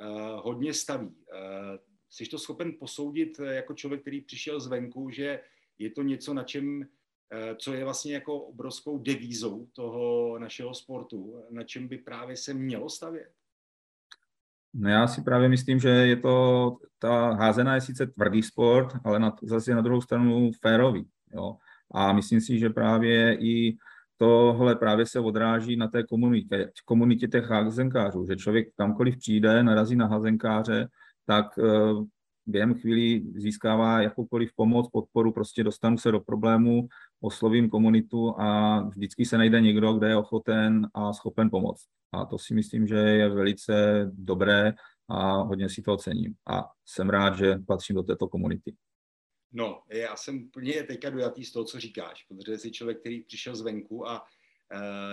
eh, 0.00 0.04
hodně 0.34 0.74
staví. 0.74 1.16
Eh, 1.32 1.78
jsi 2.10 2.26
to 2.26 2.38
schopen 2.38 2.72
posoudit 2.78 3.38
jako 3.38 3.74
člověk, 3.74 4.00
který 4.00 4.20
přišel 4.20 4.60
zvenku, 4.60 5.10
že 5.10 5.40
je 5.78 5.90
to 5.90 6.02
něco, 6.02 6.34
na 6.34 6.44
čem, 6.44 6.88
co 7.56 7.72
je 7.72 7.84
vlastně 7.84 8.14
jako 8.14 8.40
obrovskou 8.40 8.98
devízou 8.98 9.66
toho 9.72 10.38
našeho 10.38 10.74
sportu, 10.74 11.44
na 11.50 11.64
čem 11.64 11.88
by 11.88 11.98
právě 11.98 12.36
se 12.36 12.54
mělo 12.54 12.88
stavět? 12.88 13.41
No 14.74 14.90
já 14.90 15.06
si 15.06 15.22
právě 15.22 15.48
myslím, 15.48 15.78
že 15.78 15.88
je 15.88 16.16
to, 16.16 16.76
ta 16.98 17.32
házená 17.32 17.74
je 17.74 17.80
sice 17.80 18.06
tvrdý 18.06 18.42
sport, 18.42 18.92
ale 19.04 19.18
na, 19.18 19.36
zase 19.42 19.74
na 19.74 19.80
druhou 19.80 20.00
stranu 20.00 20.50
férový. 20.62 21.06
Jo? 21.34 21.56
A 21.94 22.12
myslím 22.12 22.40
si, 22.40 22.58
že 22.58 22.70
právě 22.70 23.36
i 23.40 23.76
tohle 24.16 24.76
právě 24.76 25.06
se 25.06 25.20
odráží 25.20 25.76
na 25.76 25.88
té 25.88 26.02
komunitě, 26.02 26.70
komunitě 26.84 27.28
těch 27.28 27.50
házenkářů, 27.50 28.26
že 28.26 28.36
člověk 28.36 28.68
kamkoliv 28.76 29.16
přijde, 29.18 29.62
narazí 29.62 29.96
na 29.96 30.06
házenkáře, 30.06 30.88
tak 31.26 31.46
eh, 31.58 31.62
během 32.46 32.74
chvíli 32.74 33.22
získává 33.34 34.02
jakoukoliv 34.02 34.50
pomoc, 34.56 34.90
podporu, 34.92 35.32
prostě 35.32 35.64
dostanu 35.64 35.98
se 35.98 36.12
do 36.12 36.20
problému, 36.20 36.88
oslovím 37.20 37.70
komunitu 37.70 38.40
a 38.40 38.80
vždycky 38.80 39.24
se 39.24 39.38
najde 39.38 39.60
někdo, 39.60 39.92
kde 39.92 40.08
je 40.08 40.16
ochoten 40.16 40.88
a 40.94 41.12
schopen 41.12 41.50
pomoct. 41.50 41.84
A 42.12 42.24
to 42.24 42.38
si 42.38 42.54
myslím, 42.54 42.86
že 42.86 42.96
je 42.96 43.28
velice 43.28 44.06
dobré 44.12 44.74
a 45.08 45.36
hodně 45.36 45.68
si 45.68 45.82
to 45.82 45.92
ocením. 45.92 46.34
A 46.46 46.64
jsem 46.86 47.10
rád, 47.10 47.38
že 47.38 47.58
patřím 47.66 47.96
do 47.96 48.02
této 48.02 48.28
komunity. 48.28 48.74
No, 49.52 49.82
já 49.88 50.16
jsem 50.16 50.44
úplně 50.44 50.82
teďka 50.82 51.10
dojatý 51.10 51.44
z 51.44 51.52
toho, 51.52 51.64
co 51.64 51.80
říkáš, 51.80 52.24
protože 52.28 52.58
jsi 52.58 52.70
člověk, 52.70 53.00
který 53.00 53.24
přišel 53.24 53.56
zvenku 53.56 54.08
a 54.08 54.22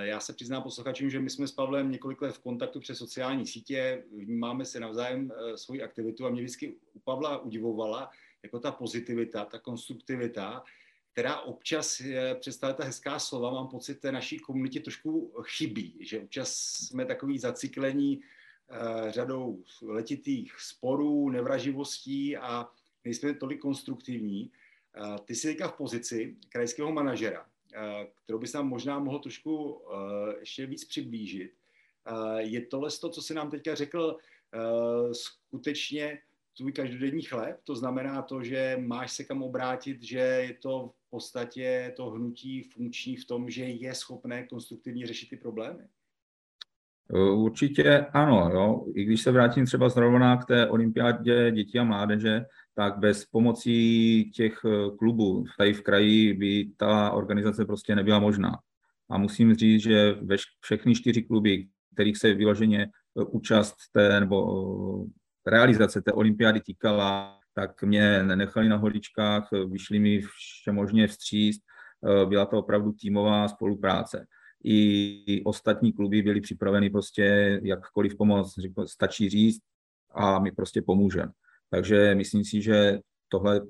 já 0.02 0.20
se 0.20 0.34
přiznám 0.34 0.64
posluchačům, 0.64 1.10
že 1.10 1.20
my 1.20 1.30
jsme 1.30 1.48
s 1.48 1.52
Pavlem 1.52 1.92
několik 1.92 2.22
let 2.22 2.32
v 2.32 2.40
kontaktu 2.40 2.80
přes 2.80 2.98
sociální 2.98 3.48
sítě, 3.48 4.04
vnímáme 4.12 4.66
se 4.66 4.80
navzájem 4.80 5.26
uh, 5.26 5.56
svoji 5.56 5.82
aktivitu 5.82 6.26
a 6.26 6.30
mě 6.30 6.42
vždycky 6.42 6.76
u 6.94 7.00
Pavla 7.00 7.38
udivovala 7.38 8.10
jako 8.44 8.60
ta 8.60 8.72
pozitivita, 8.72 9.46
ta 9.46 9.60
konstruktivita, 9.60 10.64
která 11.12 11.40
občas, 11.40 12.00
je, 12.00 12.36
představuje 12.36 12.74
ta 12.74 12.84
hezká 12.84 13.20
slova, 13.20 13.52
mám 13.52 13.68
pocit, 13.68 14.00
té 14.00 14.12
naší 14.12 14.40
komunitě 14.40 14.80
trošku 14.80 15.34
chybí, 15.42 15.98
že 16.02 16.20
občas 16.20 16.54
jsme 16.74 17.06
takový 17.06 17.40
zaciklení 17.40 18.22
řadou 19.10 19.64
letitých 19.82 20.54
sporů, 20.60 21.30
nevraživostí 21.30 22.38
a 22.38 22.70
nejsme 23.06 23.34
tolik 23.34 23.62
konstruktivní. 23.62 24.52
Ty 25.26 25.36
jsi 25.36 25.48
teďka 25.48 25.68
v 25.68 25.78
pozici 25.78 26.36
krajského 26.50 26.92
manažera, 26.92 27.49
kterou 28.24 28.40
bys 28.40 28.54
nám 28.54 28.68
možná 28.68 29.00
mohl 29.00 29.20
trošku 29.20 29.82
ještě 30.40 30.66
víc 30.66 30.86
přiblížit. 30.86 31.52
Je 32.38 32.62
tohle 32.62 32.90
to, 33.02 33.10
co 33.10 33.22
jsi 33.22 33.34
nám 33.34 33.50
teďka 33.50 33.76
řekl, 33.76 34.18
skutečně 35.12 36.20
tvůj 36.58 36.72
každodenní 36.72 37.22
chléb? 37.22 37.60
To 37.64 37.76
znamená 37.76 38.22
to, 38.22 38.44
že 38.44 38.78
máš 38.82 39.12
se 39.12 39.24
kam 39.24 39.44
obrátit, 39.44 40.04
že 40.04 40.18
je 40.18 40.54
to 40.54 40.94
v 41.08 41.10
podstatě 41.10 41.94
to 41.98 42.10
hnutí 42.10 42.64
funkční 42.64 43.16
v 43.16 43.26
tom, 43.26 43.50
že 43.50 43.64
je 43.64 43.96
schopné 43.96 44.48
konstruktivně 44.48 45.08
řešit 45.08 45.30
ty 45.30 45.38
problémy? 45.38 45.84
Určitě 47.34 48.00
ano, 48.00 48.50
jo. 48.54 48.86
I 48.96 49.04
když 49.04 49.22
se 49.22 49.32
vrátím 49.32 49.66
třeba 49.66 49.90
zrovna 49.90 50.38
k 50.38 50.46
té 50.46 50.68
olympiádě 50.68 51.52
dětí 51.52 51.80
a 51.80 51.84
mládeže, 51.84 52.46
tak 52.80 52.98
bez 52.98 53.26
pomocí 53.26 54.32
těch 54.32 54.60
eh, 54.66 54.98
klubů 54.98 55.46
tady 55.58 55.74
v 55.74 55.82
kraji 55.82 56.34
by 56.34 56.72
ta 56.78 57.12
organizace 57.12 57.66
prostě 57.66 57.96
nebyla 57.96 58.20
možná. 58.20 58.60
A 59.10 59.18
musím 59.18 59.56
říct, 59.56 59.82
že 59.82 60.12
ve 60.12 60.36
všechny 60.62 60.96
čtyři 60.96 61.22
kluby, 61.22 61.68
kterých 61.94 62.18
se 62.18 62.34
vyloženě 62.34 62.84
eh, 62.84 63.24
účast 63.24 63.76
té, 63.92 64.20
nebo 64.20 64.38
eh, 65.48 65.50
realizace 65.52 66.02
té 66.02 66.12
olympiády 66.12 66.62
týkala, 66.62 67.40
tak 67.54 67.84
mě 67.84 68.24
nenechali 68.24 68.70
na 68.70 68.78
holičkách, 68.78 69.50
vyšli 69.72 70.00
mi 70.00 70.22
všemožně 70.22 71.08
vstříct, 71.08 71.62
byla 72.26 72.46
to 72.46 72.60
opravdu 72.60 72.92
týmová 72.92 73.48
spolupráce. 73.48 74.26
I 74.64 75.42
ostatní 75.46 75.94
kluby 75.94 76.22
byly 76.22 76.42
připraveny 76.42 76.90
prostě 76.90 77.60
jakkoliv 77.64 78.18
pomoct, 78.18 78.60
stačí 78.86 79.30
říct 79.30 79.62
a 80.12 80.40
my 80.40 80.52
prostě 80.52 80.82
pomůžeme. 80.82 81.32
Takže 81.70 82.16
myslím 82.16 82.46
si, 82.46 82.62
že 82.62 83.00
tohle 83.28 83.62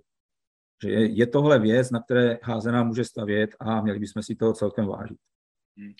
že 0.83 0.89
je, 0.89 1.07
je 1.11 1.27
tohle 1.27 1.59
věc, 1.59 1.91
na 1.91 2.03
které 2.03 2.39
házená 2.43 2.83
může 2.83 3.03
stavět 3.03 3.55
a 3.59 3.81
měli 3.81 3.99
bychom 3.99 4.23
si 4.23 4.35
toho 4.35 4.53
celkem 4.53 4.85
vážit. 4.85 5.17
Hmm. 5.77 5.93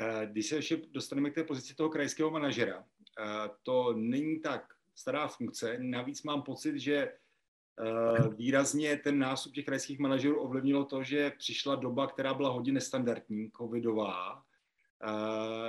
Eh, 0.00 0.26
když 0.26 0.46
se 0.46 0.56
ještě 0.56 0.76
dostaneme 0.90 1.30
k 1.30 1.34
té 1.34 1.44
pozici 1.44 1.74
toho 1.74 1.90
krajského 1.90 2.30
manažera, 2.30 2.84
eh, 2.84 3.48
to 3.62 3.92
není 3.96 4.40
tak 4.40 4.64
stará 4.94 5.28
funkce, 5.28 5.78
navíc 5.78 6.22
mám 6.22 6.42
pocit, 6.42 6.78
že 6.78 6.96
eh, 6.96 8.28
výrazně 8.36 8.96
ten 8.96 9.18
nástup 9.18 9.54
těch 9.54 9.64
krajských 9.64 9.98
manažerů 9.98 10.40
ovlivnilo 10.40 10.84
to, 10.84 11.02
že 11.02 11.30
přišla 11.38 11.74
doba, 11.74 12.06
která 12.06 12.34
byla 12.34 12.50
hodně 12.50 12.72
nestandardní, 12.72 13.50
covidová. 13.56 14.42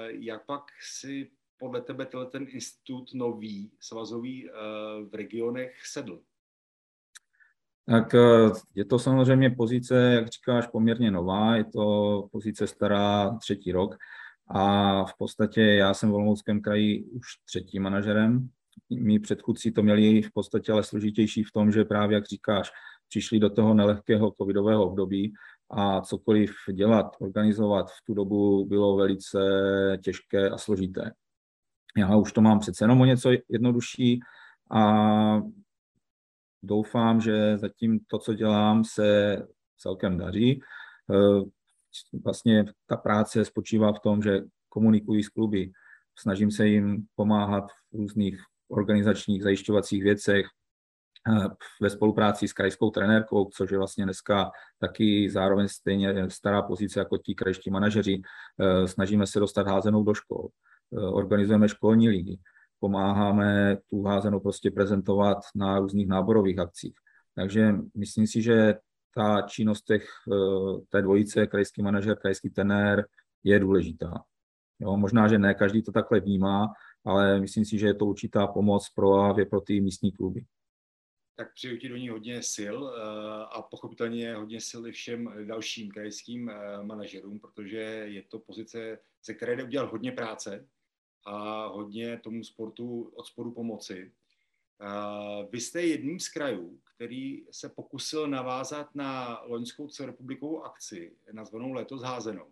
Jak 0.07 0.45
pak 0.45 0.63
si 0.81 1.31
podle 1.63 1.81
tebe 1.81 2.05
tenhle 2.05 2.29
ten 2.29 2.45
institut 2.49 3.13
nový, 3.13 3.71
svazový 3.79 4.49
eh, 4.49 4.51
v 5.11 5.13
regionech 5.13 5.73
sedl? 5.85 6.21
Tak 7.85 8.15
eh, 8.15 8.51
je 8.75 8.85
to 8.85 8.99
samozřejmě 8.99 9.49
pozice, 9.49 9.95
jak 9.95 10.27
říkáš, 10.27 10.67
poměrně 10.67 11.11
nová, 11.11 11.55
je 11.55 11.63
to 11.63 12.27
pozice 12.31 12.67
stará 12.67 13.37
třetí 13.41 13.71
rok 13.71 13.95
a 14.47 15.05
v 15.05 15.17
podstatě 15.17 15.61
já 15.61 15.93
jsem 15.93 16.11
v 16.11 16.13
Olomouckém 16.13 16.61
kraji 16.61 17.03
už 17.03 17.27
třetí 17.45 17.79
manažerem. 17.79 18.49
Mí 18.89 19.19
předchůdci 19.19 19.71
to 19.71 19.83
měli 19.83 20.21
v 20.21 20.31
podstatě 20.33 20.71
ale 20.71 20.83
složitější 20.83 21.43
v 21.43 21.51
tom, 21.51 21.71
že 21.71 21.85
právě, 21.85 22.15
jak 22.15 22.25
říkáš, 22.25 22.71
přišli 23.09 23.39
do 23.39 23.49
toho 23.49 23.73
nelehkého 23.73 24.31
covidového 24.31 24.85
období 24.85 25.33
a 25.69 26.01
cokoliv 26.01 26.51
dělat, 26.73 27.05
organizovat 27.19 27.91
v 27.91 28.05
tu 28.05 28.13
dobu 28.13 28.65
bylo 28.65 28.95
velice 28.95 29.39
těžké 30.03 30.49
a 30.49 30.57
složité. 30.57 31.11
Já 31.97 32.15
už 32.15 32.31
to 32.31 32.41
mám 32.41 32.59
přece 32.59 32.83
jenom 32.83 33.01
o 33.01 33.05
něco 33.05 33.31
jednodušší 33.49 34.19
a 34.71 35.41
doufám, 36.63 37.21
že 37.21 37.57
zatím 37.57 37.99
to, 38.07 38.19
co 38.19 38.33
dělám, 38.33 38.83
se 38.83 39.37
celkem 39.77 40.17
daří. 40.17 40.61
Eh, 41.11 41.45
vlastně 42.23 42.65
ta 42.85 42.97
práce 42.97 43.45
spočívá 43.45 43.93
v 43.93 43.99
tom, 43.99 44.21
že 44.21 44.41
komunikuji 44.69 45.23
s 45.23 45.29
kluby, 45.29 45.71
snažím 46.19 46.51
se 46.51 46.67
jim 46.67 47.05
pomáhat 47.15 47.63
v 47.71 47.97
různých 47.97 48.41
organizačních 48.69 49.43
zajišťovacích 49.43 50.03
věcech, 50.03 50.45
eh, 51.29 51.47
ve 51.81 51.89
spolupráci 51.89 52.47
s 52.47 52.53
krajskou 52.53 52.89
trenérkou, 52.89 53.49
což 53.53 53.71
je 53.71 53.77
vlastně 53.77 54.03
dneska 54.03 54.51
taky 54.79 55.29
zároveň 55.29 55.67
stejně 55.67 56.29
stará 56.29 56.61
pozice 56.61 56.99
jako 56.99 57.17
ti 57.17 57.35
krajští 57.35 57.71
manažeři. 57.71 58.21
Eh, 58.59 58.87
snažíme 58.87 59.27
se 59.27 59.39
dostat 59.39 59.67
házenou 59.67 60.03
do 60.03 60.13
škol. 60.13 60.47
Eh, 60.93 60.99
organizujeme 60.99 61.69
školní 61.69 62.09
ligy, 62.09 62.39
pomáháme 62.79 63.77
tu 63.89 64.03
házenou 64.03 64.39
prostě 64.39 64.71
prezentovat 64.71 65.37
na 65.55 65.79
různých 65.79 66.07
náborových 66.07 66.59
akcích. 66.59 66.93
Takže 67.35 67.75
myslím 67.97 68.27
si, 68.27 68.41
že 68.41 68.75
ta 69.15 69.41
činnost 69.41 69.81
těch, 69.81 70.05
eh, 70.31 70.81
té 70.89 71.01
dvojice, 71.01 71.47
krajský 71.47 71.81
manažer, 71.81 72.17
krajský 72.17 72.49
tenér, 72.49 73.05
je 73.43 73.59
důležitá. 73.59 74.23
Jo, 74.79 74.97
možná, 74.97 75.27
že 75.27 75.39
ne 75.39 75.53
každý 75.53 75.83
to 75.83 75.91
takhle 75.91 76.19
vnímá, 76.19 76.67
ale 77.05 77.39
myslím 77.39 77.65
si, 77.65 77.77
že 77.77 77.87
je 77.87 77.93
to 77.93 78.05
určitá 78.05 78.47
pomoc 78.47 78.89
pro, 78.95 79.35
pro 79.49 79.61
ty 79.61 79.81
místní 79.81 80.11
kluby. 80.11 80.45
Tak 81.35 81.53
přeju 81.53 81.77
ti 81.77 81.89
do 81.89 81.97
ní 81.97 82.09
hodně 82.09 82.43
sil 82.55 82.77
eh, 82.87 83.01
a 83.51 83.61
pochopitelně 83.61 84.35
hodně 84.35 84.61
sil 84.69 84.81
i 84.87 84.91
všem 84.91 85.33
dalším 85.47 85.91
krajským 85.91 86.51
manažerům, 86.81 87.39
protože 87.39 87.77
je 88.05 88.21
to 88.21 88.39
pozice, 88.39 88.99
ze 89.25 89.33
které 89.33 89.55
jde 89.55 89.63
udělat 89.63 89.91
hodně 89.91 90.11
práce 90.11 90.67
a 91.25 91.65
hodně 91.67 92.19
tomu 92.19 92.43
sportu 92.43 93.11
od 93.15 93.27
sporu 93.27 93.51
pomoci. 93.51 94.11
Vy 95.49 95.61
jste 95.61 95.81
jedním 95.81 96.19
z 96.19 96.29
krajů, 96.29 96.79
který 96.95 97.45
se 97.51 97.69
pokusil 97.69 98.27
navázat 98.27 98.95
na 98.95 99.41
loňskou 99.43 99.87
celorepublikovou 99.87 100.63
akci, 100.63 101.15
nazvanou 101.31 101.73
Letos 101.73 102.01
házenou. 102.01 102.47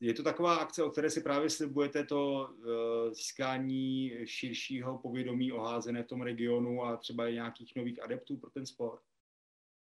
Je 0.00 0.14
to 0.14 0.22
taková 0.22 0.56
akce, 0.56 0.82
o 0.82 0.90
které 0.90 1.10
si 1.10 1.20
právě 1.20 1.50
slibujete 1.50 2.04
to 2.04 2.48
e, 2.48 3.14
získání 3.14 4.12
širšího 4.24 4.98
povědomí 4.98 5.52
o 5.52 5.60
házené 5.60 6.02
v 6.02 6.06
tom 6.06 6.22
regionu 6.22 6.84
a 6.84 6.96
třeba 6.96 7.28
i 7.28 7.34
nějakých 7.34 7.72
nových 7.76 8.02
adeptů 8.02 8.36
pro 8.36 8.50
ten 8.50 8.66
sport? 8.66 9.00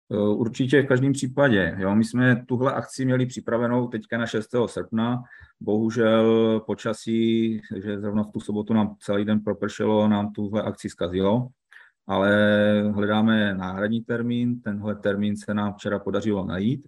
Určitě 0.10 0.82
v 0.82 0.88
každém 0.88 1.13
případě. 1.13 1.75
Jo. 1.79 1.96
My 1.96 2.03
jsme 2.03 2.46
tuhle 2.46 2.74
akci 2.74 3.06
měli 3.06 3.25
připravenou 3.25 3.88
teďka 3.88 4.17
na 4.17 4.25
6. 4.25 4.50
srpna. 4.65 5.24
Bohužel 5.60 6.60
počasí, 6.60 7.62
že 7.84 8.00
zrovna 8.00 8.24
v 8.24 8.32
tu 8.32 8.39
sobotu 8.39 8.74
nám 8.74 8.96
celý 9.00 9.25
den 9.25 9.39
propršelo, 9.39 10.08
nám 10.08 10.34
tuhle 10.34 10.62
akci 10.62 10.89
zkazilo, 10.89 11.48
ale 12.08 12.32
hledáme 12.91 13.53
náhradní 13.53 14.01
termín. 14.01 14.62
Tenhle 14.62 14.96
termín 14.96 15.38
se 15.38 15.53
nám 15.53 15.74
včera 15.74 16.00
podařilo 16.00 16.46
najít. 16.46 16.88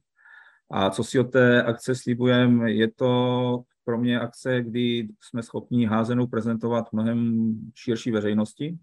A 0.72 0.90
co 0.90 1.04
si 1.04 1.20
od 1.20 1.32
té 1.32 1.64
akce 1.64 1.96
slibujeme, 1.96 2.72
je 2.72 2.92
to 2.92 3.64
pro 3.84 3.98
mě 3.98 4.20
akce, 4.20 4.62
kdy 4.62 5.08
jsme 5.22 5.44
schopni 5.44 5.86
házenou 5.86 6.28
prezentovat 6.28 6.94
mnohem 6.94 7.50
širší 7.76 8.12
veřejnosti, 8.12 8.78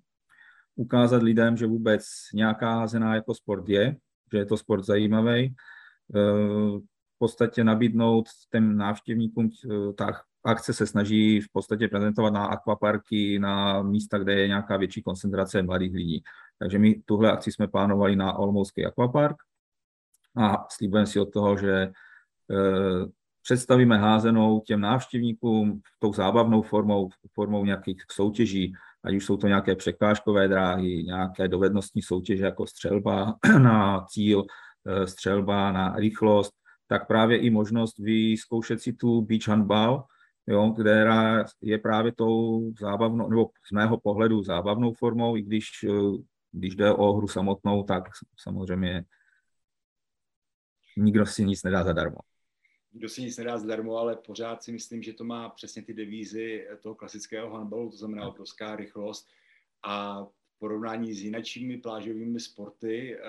ukázat 0.77 1.23
lidem, 1.23 1.57
že 1.57 1.67
vůbec 1.67 2.05
nějaká 2.35 2.75
házená 2.75 3.15
jako 3.15 3.35
sport 3.35 3.69
je, 3.69 3.97
že 4.33 4.39
je 4.39 4.47
to 4.47 4.57
sport 4.57 4.85
zajímavý, 4.85 5.55
eh, 6.15 6.21
v 7.15 7.19
podstatě 7.19 7.65
nabídnout 7.65 8.27
těm 8.51 8.77
návštěvníkům, 8.77 9.51
eh, 9.71 9.93
ta 9.93 10.23
akce 10.45 10.73
se 10.73 10.87
snaží 10.87 11.41
v 11.41 11.49
podstatě 11.53 11.89
prezentovat 11.89 12.31
na 12.31 12.47
akvaparky, 12.47 13.39
na 13.39 13.83
místa, 13.83 14.19
kde 14.19 14.41
je 14.41 14.49
nějaká 14.49 14.77
větší 14.77 15.03
koncentrace 15.03 15.63
mladých 15.63 15.95
lidí. 15.95 16.23
Takže 16.59 16.79
my 16.79 17.03
tuhle 17.05 17.33
akci 17.33 17.53
jsme 17.53 17.69
plánovali 17.69 18.17
na 18.17 18.39
Olmouský 18.39 18.87
akvapark 18.87 19.37
a 20.37 20.67
slíbujeme 20.71 21.07
si 21.07 21.21
od 21.21 21.33
toho, 21.33 21.57
že 21.57 21.73
eh, 21.73 23.07
představíme 23.43 23.99
házenou 23.99 24.61
těm 24.61 24.81
návštěvníkům 24.81 25.81
tou 25.99 26.13
zábavnou 26.13 26.63
formou, 26.63 27.09
formou 27.35 27.65
nějakých 27.65 28.03
soutěží, 28.13 28.73
ať 29.05 29.15
už 29.15 29.25
jsou 29.25 29.37
to 29.37 29.47
nějaké 29.47 29.77
překážkové 29.77 30.49
dráhy, 30.49 31.03
nějaké 31.05 31.49
dovednostní 31.49 32.03
soutěže 32.03 32.45
jako 32.45 32.67
střelba 32.67 33.35
na 33.59 34.05
cíl, 34.09 34.45
eh, 34.87 35.07
střelba 35.07 35.73
na 35.73 35.97
rychlost, 35.97 36.53
tak 36.89 37.07
právě 37.07 37.39
i 37.39 37.51
možnost 37.51 37.99
vyzkoušet 37.99 38.81
si 38.81 38.93
tu 38.93 39.23
beach 39.23 39.49
handball, 39.49 40.05
jo, 40.47 40.73
která 40.73 41.45
je 41.63 41.79
právě 41.79 42.13
tou 42.13 42.73
zábavnou, 42.81 43.29
nebo 43.29 43.47
z 43.69 43.73
mého 43.73 44.01
pohledu 44.01 44.43
zábavnou 44.43 44.93
formou, 44.93 45.37
i 45.37 45.43
když, 45.43 45.69
eh, 45.89 46.19
když 46.53 46.77
jde 46.77 46.93
o 46.93 47.13
hru 47.13 47.29
samotnou, 47.29 47.83
tak 47.83 48.05
samozřejmě 48.39 49.05
nikdo 50.97 51.27
si 51.27 51.45
nic 51.45 51.63
nedá 51.63 51.85
zadarmo 51.85 52.19
nikdo 52.97 53.09
si 53.09 53.23
nic 53.23 53.39
nedá 53.39 53.59
zdarmo, 53.59 53.97
ale 53.97 54.17
pořád 54.17 54.63
si 54.63 54.73
myslím, 54.73 55.03
že 55.03 55.13
to 55.13 55.25
má 55.25 55.49
přesně 55.49 55.83
ty 55.83 55.95
devízy 55.95 56.67
toho 56.81 56.95
klasického 56.95 57.51
handballu, 57.51 57.91
to 57.91 57.97
znamená 57.97 58.29
obrovská 58.29 58.77
rychlost 58.77 59.29
a 59.83 60.25
v 60.25 60.59
porovnání 60.59 61.15
s 61.15 61.23
jinačími 61.23 61.79
plážovými 61.79 62.41
sporty, 62.41 63.17
uh, 63.17 63.25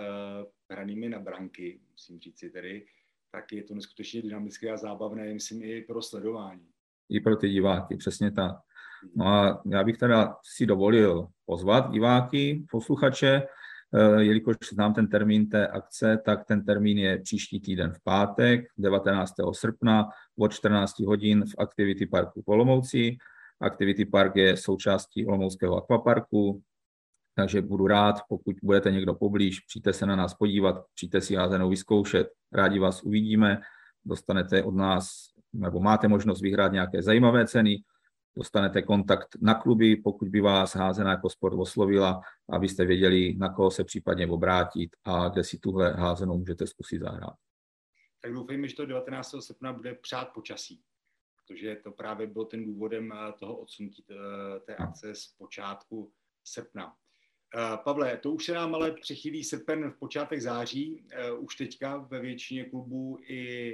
hranými 0.69 1.09
na 1.09 1.19
branky, 1.19 1.79
musím 1.91 2.19
říct 2.19 2.39
si 2.39 2.49
tedy, 2.49 2.85
tak 3.31 3.51
je 3.51 3.63
to 3.63 3.75
neskutečně 3.75 4.21
dynamické 4.21 4.71
a 4.71 4.77
zábavné, 4.77 5.33
myslím, 5.33 5.63
i 5.63 5.81
pro 5.81 6.01
sledování. 6.01 6.67
I 7.09 7.19
pro 7.19 7.35
ty 7.35 7.49
diváky, 7.49 7.97
přesně 7.97 8.31
tak. 8.31 8.55
No 9.15 9.25
a 9.25 9.61
já 9.71 9.83
bych 9.83 9.97
teda 9.97 10.35
si 10.43 10.65
dovolil 10.65 11.27
pozvat 11.45 11.91
diváky, 11.91 12.65
posluchače, 12.71 13.41
Eh, 13.41 13.47
jelikož 14.17 14.55
znám 14.73 14.93
ten 14.93 15.07
termín 15.07 15.49
té 15.49 15.67
akce, 15.67 16.21
tak 16.25 16.45
ten 16.45 16.65
termín 16.65 16.97
je 16.97 17.19
příští 17.19 17.59
týden 17.59 17.93
v 17.93 18.03
pátek, 18.03 18.65
19. 18.77 19.33
srpna 19.51 20.09
od 20.37 20.53
14 20.53 20.99
hodin 20.99 21.45
v 21.45 21.53
Activity 21.57 22.05
Parku 22.05 22.43
Olomouci. 22.45 23.17
Activity 23.61 24.05
Park 24.05 24.35
je 24.35 24.57
součástí 24.57 25.25
Olomouckého 25.25 25.75
akvaparku, 25.75 26.61
takže 27.35 27.61
budu 27.61 27.87
rád, 27.87 28.15
pokud 28.29 28.55
budete 28.63 28.91
někdo 28.91 29.13
poblíž, 29.13 29.59
přijďte 29.59 29.93
se 29.93 30.05
na 30.05 30.15
nás 30.15 30.33
podívat, 30.33 30.85
přijďte 30.95 31.21
si 31.21 31.35
házenou 31.35 31.69
vyzkoušet, 31.69 32.27
rádi 32.53 32.79
vás 32.79 33.03
uvidíme, 33.03 33.61
dostanete 34.05 34.63
od 34.63 34.75
nás, 34.75 35.09
nebo 35.53 35.79
máte 35.79 36.07
možnost 36.07 36.41
vyhrát 36.41 36.71
nějaké 36.71 37.01
zajímavé 37.01 37.47
ceny, 37.47 37.77
dostanete 38.37 38.81
kontakt 38.81 39.27
na 39.41 39.53
kluby, 39.53 39.95
pokud 39.95 40.27
by 40.29 40.41
vás 40.41 40.75
házená 40.75 41.11
jako 41.11 41.29
sport 41.29 41.53
oslovila, 41.57 42.21
abyste 42.49 42.85
věděli, 42.85 43.35
na 43.37 43.53
koho 43.53 43.71
se 43.71 43.83
případně 43.83 44.27
obrátit 44.27 44.95
a 45.03 45.29
kde 45.29 45.43
si 45.43 45.57
tuhle 45.57 45.93
házenou 45.93 46.37
můžete 46.37 46.67
zkusit 46.67 46.99
zahrát. 46.99 47.33
Tak 48.21 48.33
doufejme, 48.33 48.67
že 48.67 48.75
to 48.75 48.85
19. 48.85 49.35
srpna 49.39 49.73
bude 49.73 49.95
přát 49.95 50.29
počasí, 50.33 50.81
protože 51.35 51.75
to 51.83 51.91
právě 51.91 52.27
byl 52.27 52.45
ten 52.45 52.65
důvodem 52.65 53.11
eh, 53.11 53.33
toho 53.39 53.57
odsunutí 53.57 54.05
eh, 54.09 54.59
té 54.59 54.75
akce 54.75 55.15
z 55.15 55.27
počátku 55.27 56.11
srpna. 56.43 56.95
Eh, 57.55 57.77
Pavle, 57.83 58.17
to 58.17 58.31
už 58.31 58.45
se 58.45 58.53
nám 58.53 58.75
ale 58.75 58.91
přechýlí 58.91 59.43
srpen 59.43 59.91
v 59.91 59.99
počátek 59.99 60.41
září. 60.41 61.07
Už 61.37 61.55
teďka 61.55 61.97
ve 61.97 62.19
většině 62.19 62.65
klubů 62.65 63.17
i 63.21 63.73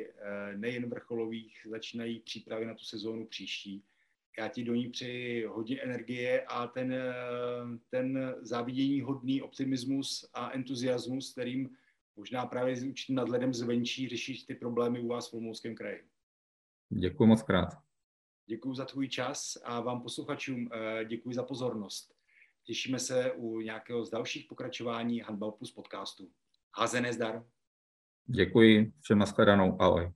nejen 0.56 0.90
vrcholových 0.90 1.68
začínají 1.70 2.20
přípravy 2.20 2.66
na 2.66 2.74
tu 2.74 2.84
sezónu 2.84 3.26
příští 3.26 3.84
já 4.38 4.48
ti 4.48 4.64
do 4.64 4.76
ní 4.76 4.90
přeji 4.90 5.46
hodně 5.46 5.82
energie 5.82 6.42
a 6.42 6.68
ten, 6.68 6.94
ten 7.90 8.36
závidění 8.42 9.02
hodný 9.02 9.42
optimismus 9.42 10.30
a 10.34 10.52
entuziasmus, 10.52 11.32
kterým 11.32 11.70
možná 12.16 12.46
právě 12.46 12.76
s 12.76 12.84
určitým 12.84 13.16
nadhledem 13.16 13.54
zvenčí 13.54 14.10
řešit 14.10 14.46
ty 14.46 14.56
problémy 14.56 15.00
u 15.00 15.08
vás 15.08 15.30
v 15.30 15.34
Olomouckém 15.34 15.76
kraji. 15.76 16.04
Děkuji 16.90 17.26
moc 17.26 17.42
krát. 17.42 17.70
Děkuji 18.46 18.74
za 18.74 18.86
tvůj 18.86 19.10
čas 19.10 19.58
a 19.64 19.82
vám 19.82 20.02
posluchačům 20.02 20.70
eh, 20.74 21.06
děkuji 21.06 21.36
za 21.36 21.44
pozornost. 21.44 22.14
Těšíme 22.64 23.00
se 23.00 23.32
u 23.32 23.60
nějakého 23.60 24.06
z 24.06 24.10
dalších 24.10 24.46
pokračování 24.50 25.20
Handball 25.20 25.52
Plus 25.52 25.72
podcastu. 25.72 26.32
Házené 26.78 27.14
zdar. 27.14 27.46
Děkuji, 28.26 28.94
všem 29.02 29.18
nashledanou, 29.20 29.82
ahoj. 29.82 30.12